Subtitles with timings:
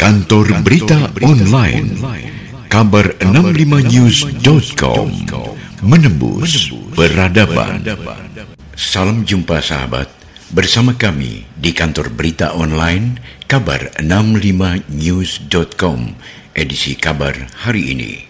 [0.00, 1.92] Kantor Berita Online
[2.72, 5.12] Kabar 65news.com
[5.84, 7.84] Menembus Peradaban.
[8.72, 10.08] Salam jumpa sahabat.
[10.56, 16.16] Bersama kami di kantor berita online Kabar 65news.com
[16.56, 18.24] Edisi kabar hari ini.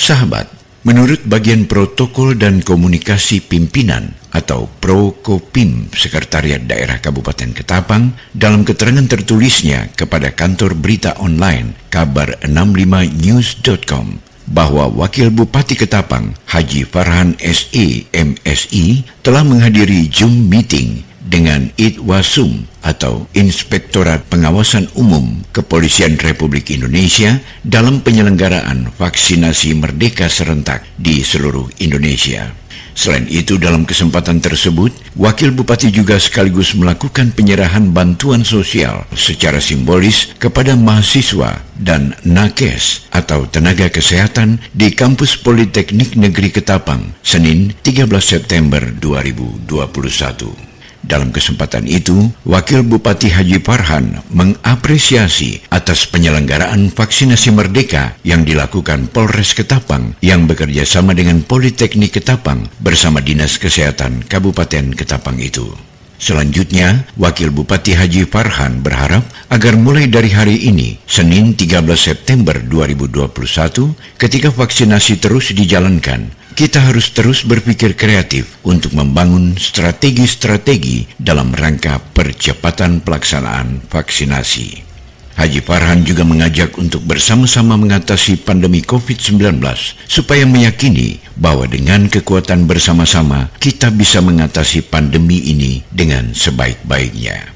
[0.00, 0.48] Sahabat,
[0.88, 9.94] menurut bagian protokol dan komunikasi pimpinan atau Prokopim Sekretariat Daerah Kabupaten Ketapang dalam keterangan tertulisnya
[9.94, 14.18] kepada kantor berita online kabar65news.com
[14.50, 23.24] bahwa Wakil Bupati Ketapang Haji Farhan SE MSI telah menghadiri Zoom meeting dengan Itwasum atau
[23.32, 32.63] Inspektorat Pengawasan Umum Kepolisian Republik Indonesia dalam penyelenggaraan vaksinasi merdeka serentak di seluruh Indonesia.
[32.94, 40.30] Selain itu, dalam kesempatan tersebut, Wakil Bupati juga sekaligus melakukan penyerahan bantuan sosial secara simbolis
[40.38, 48.80] kepada mahasiswa dan nakes atau tenaga kesehatan di Kampus Politeknik Negeri Ketapang, Senin 13 September
[48.80, 50.73] 2021.
[51.04, 59.52] Dalam kesempatan itu, Wakil Bupati Haji Farhan mengapresiasi atas penyelenggaraan vaksinasi merdeka yang dilakukan Polres
[59.52, 65.68] Ketapang yang bekerja sama dengan Politeknik Ketapang bersama Dinas Kesehatan Kabupaten Ketapang itu.
[66.16, 73.92] Selanjutnya, Wakil Bupati Haji Farhan berharap agar mulai dari hari ini, Senin 13 September 2021,
[74.16, 83.02] ketika vaksinasi terus dijalankan, kita harus terus berpikir kreatif untuk membangun strategi-strategi dalam rangka percepatan
[83.02, 84.86] pelaksanaan vaksinasi.
[85.34, 89.58] Haji Farhan juga mengajak untuk bersama-sama mengatasi pandemi COVID-19
[90.06, 97.50] supaya meyakini bahwa dengan kekuatan bersama-sama kita bisa mengatasi pandemi ini dengan sebaik-baiknya.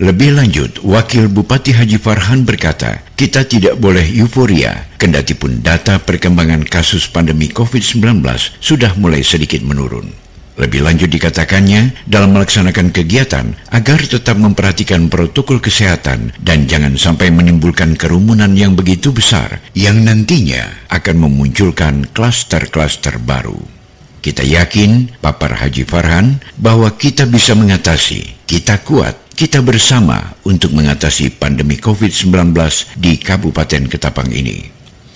[0.00, 6.64] Lebih lanjut, Wakil Bupati Haji Farhan berkata, kita tidak boleh euforia, kendati pun data perkembangan
[6.64, 8.24] kasus pandemi COVID-19
[8.64, 10.08] sudah mulai sedikit menurun.
[10.56, 17.92] Lebih lanjut dikatakannya, dalam melaksanakan kegiatan, agar tetap memperhatikan protokol kesehatan dan jangan sampai menimbulkan
[17.92, 23.60] kerumunan yang begitu besar yang nantinya akan memunculkan klaster-klaster baru.
[24.24, 31.40] Kita yakin, Papar Haji Farhan, bahwa kita bisa mengatasi, kita kuat, kita bersama untuk mengatasi
[31.40, 32.52] pandemi COVID-19
[33.00, 34.68] di Kabupaten Ketapang ini.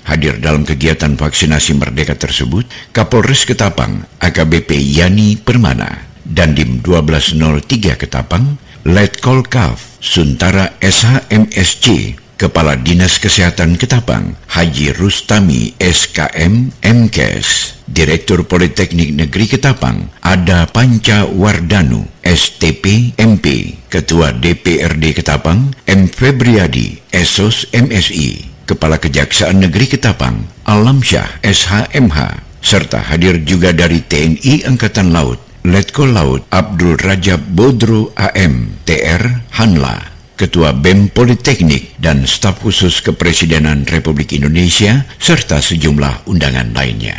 [0.08, 8.56] Hadir dalam kegiatan vaksinasi merdeka tersebut, Kapolres Ketapang, AKBP Yani Permana, Dandim 1203 Ketapang,
[8.88, 19.46] Letkol Kaf, Suntara SHMSC, Kepala Dinas Kesehatan Ketapang, Haji Rustami SKM MKes, Direktur Politeknik Negeri
[19.46, 26.10] Ketapang, Ada Panca Wardanu, STP MP, Ketua DPRD Ketapang, M.
[26.10, 32.18] Febriadi, Esos MSI, Kepala Kejaksaan Negeri Ketapang, Alam Syah SHMH,
[32.58, 40.13] serta hadir juga dari TNI Angkatan Laut, Letkol Laut Abdul Rajab Bodro AM, TR Hanla,
[40.34, 47.14] Ketua BEM Politeknik dan staf khusus Kepresidenan Republik Indonesia, serta sejumlah undangan lainnya.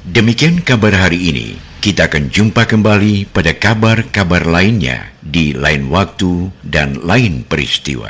[0.00, 1.60] Demikian kabar hari ini.
[1.76, 8.08] Kita akan jumpa kembali pada kabar-kabar lainnya di lain waktu dan lain peristiwa.